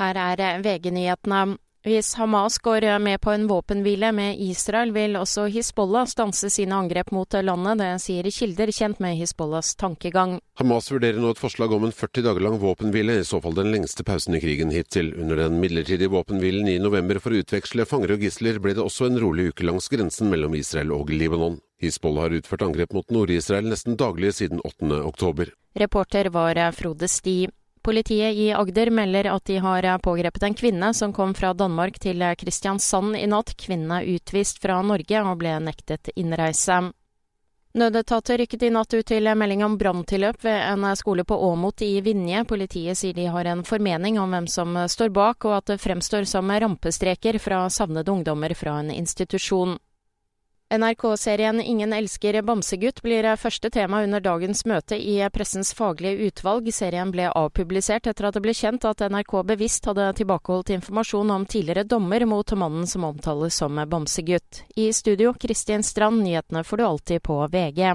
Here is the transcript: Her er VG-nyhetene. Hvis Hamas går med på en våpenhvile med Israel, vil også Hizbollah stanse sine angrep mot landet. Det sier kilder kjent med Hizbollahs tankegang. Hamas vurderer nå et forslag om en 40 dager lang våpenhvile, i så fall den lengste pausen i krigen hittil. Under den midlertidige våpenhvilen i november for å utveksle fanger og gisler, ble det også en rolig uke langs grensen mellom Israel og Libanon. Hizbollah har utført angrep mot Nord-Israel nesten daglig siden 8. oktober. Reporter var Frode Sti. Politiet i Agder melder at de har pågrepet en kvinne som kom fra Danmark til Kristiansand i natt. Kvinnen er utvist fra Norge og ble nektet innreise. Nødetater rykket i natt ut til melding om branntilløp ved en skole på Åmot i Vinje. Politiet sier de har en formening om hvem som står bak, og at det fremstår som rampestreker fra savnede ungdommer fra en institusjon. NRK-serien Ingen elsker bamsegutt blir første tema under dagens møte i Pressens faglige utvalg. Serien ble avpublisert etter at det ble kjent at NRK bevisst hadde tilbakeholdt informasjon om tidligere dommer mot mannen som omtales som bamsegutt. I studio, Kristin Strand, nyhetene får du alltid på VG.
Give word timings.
Her 0.00 0.16
er 0.16 0.62
VG-nyhetene. 0.64 1.58
Hvis 1.80 2.14
Hamas 2.16 2.58
går 2.60 2.84
med 3.00 3.20
på 3.24 3.32
en 3.32 3.46
våpenhvile 3.48 4.10
med 4.12 4.36
Israel, 4.40 4.90
vil 4.92 5.16
også 5.16 5.46
Hizbollah 5.48 6.04
stanse 6.08 6.50
sine 6.52 6.76
angrep 6.76 7.08
mot 7.12 7.32
landet. 7.32 7.80
Det 7.80 7.88
sier 8.04 8.28
kilder 8.32 8.72
kjent 8.72 9.00
med 9.00 9.16
Hizbollahs 9.16 9.74
tankegang. 9.80 10.38
Hamas 10.60 10.90
vurderer 10.92 11.20
nå 11.20 11.32
et 11.32 11.40
forslag 11.40 11.72
om 11.72 11.86
en 11.88 11.92
40 11.96 12.26
dager 12.26 12.44
lang 12.44 12.58
våpenhvile, 12.60 13.16
i 13.20 13.24
så 13.24 13.40
fall 13.40 13.56
den 13.56 13.72
lengste 13.72 14.04
pausen 14.04 14.36
i 14.36 14.42
krigen 14.44 14.72
hittil. 14.72 15.14
Under 15.20 15.40
den 15.40 15.56
midlertidige 15.60 16.12
våpenhvilen 16.12 16.68
i 16.68 16.76
november 16.80 17.20
for 17.20 17.32
å 17.32 17.40
utveksle 17.40 17.88
fanger 17.88 18.16
og 18.16 18.24
gisler, 18.24 18.60
ble 18.60 18.76
det 18.76 18.84
også 18.84 19.08
en 19.08 19.20
rolig 19.20 19.48
uke 19.52 19.64
langs 19.68 19.88
grensen 19.92 20.28
mellom 20.32 20.56
Israel 20.60 20.92
og 20.96 21.12
Libanon. 21.12 21.60
Hizbollah 21.80 22.28
har 22.28 22.36
utført 22.40 22.64
angrep 22.64 22.92
mot 22.92 23.08
Nord-Israel 23.08 23.68
nesten 23.72 23.96
daglig 23.96 24.34
siden 24.36 24.60
8. 24.64 25.00
oktober. 25.00 25.52
Reporter 25.80 26.28
var 26.32 26.60
Frode 26.76 27.08
Sti. 27.08 27.38
Politiet 27.82 28.36
i 28.36 28.52
Agder 28.52 28.90
melder 28.90 29.30
at 29.32 29.44
de 29.48 29.56
har 29.58 29.86
pågrepet 30.04 30.42
en 30.42 30.54
kvinne 30.54 30.94
som 30.94 31.12
kom 31.16 31.34
fra 31.34 31.54
Danmark 31.56 31.98
til 31.98 32.20
Kristiansand 32.36 33.16
i 33.16 33.26
natt. 33.26 33.54
Kvinnen 33.56 33.94
er 33.96 34.08
utvist 34.16 34.60
fra 34.60 34.82
Norge 34.84 35.22
og 35.24 35.38
ble 35.40 35.56
nektet 35.64 36.12
innreise. 36.14 36.90
Nødetater 37.72 38.40
rykket 38.42 38.64
i 38.66 38.70
natt 38.74 38.92
ut 38.92 39.06
til 39.06 39.28
melding 39.38 39.62
om 39.64 39.76
branntilløp 39.78 40.42
ved 40.42 40.58
en 40.58 40.84
skole 40.98 41.24
på 41.24 41.36
Åmot 41.38 41.84
i 41.86 42.00
Vinje. 42.02 42.42
Politiet 42.44 42.98
sier 42.98 43.14
de 43.14 43.28
har 43.30 43.46
en 43.46 43.62
formening 43.64 44.18
om 44.18 44.34
hvem 44.34 44.48
som 44.50 44.74
står 44.90 45.12
bak, 45.14 45.46
og 45.46 45.60
at 45.60 45.70
det 45.70 45.80
fremstår 45.80 46.26
som 46.26 46.50
rampestreker 46.50 47.38
fra 47.38 47.62
savnede 47.70 48.10
ungdommer 48.10 48.54
fra 48.58 48.80
en 48.82 48.90
institusjon. 48.90 49.78
NRK-serien 50.70 51.60
Ingen 51.60 51.92
elsker 51.92 52.42
bamsegutt 52.42 53.02
blir 53.02 53.26
første 53.36 53.70
tema 53.74 54.04
under 54.04 54.22
dagens 54.22 54.62
møte 54.70 54.94
i 54.94 55.16
Pressens 55.34 55.72
faglige 55.74 56.28
utvalg. 56.28 56.68
Serien 56.70 57.10
ble 57.10 57.26
avpublisert 57.26 58.06
etter 58.06 58.28
at 58.28 58.38
det 58.38 58.42
ble 58.44 58.54
kjent 58.54 58.86
at 58.86 59.02
NRK 59.02 59.34
bevisst 59.48 59.88
hadde 59.90 60.06
tilbakeholdt 60.20 60.70
informasjon 60.76 61.34
om 61.34 61.48
tidligere 61.50 61.82
dommer 61.90 62.22
mot 62.22 62.54
mannen 62.54 62.86
som 62.86 63.08
omtales 63.08 63.58
som 63.58 63.82
bamsegutt. 63.82 64.62
I 64.78 64.92
studio, 64.94 65.34
Kristin 65.34 65.82
Strand, 65.82 66.22
nyhetene 66.22 66.62
får 66.62 66.76
du 66.76 66.86
alltid 66.86 67.26
på 67.26 67.42
VG. 67.50 67.90